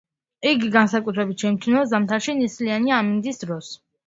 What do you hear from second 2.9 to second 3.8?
ამინდის დროს.